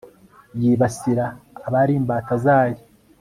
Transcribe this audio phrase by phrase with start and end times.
[0.61, 1.25] yibasira
[1.67, 2.79] abari imbata zayo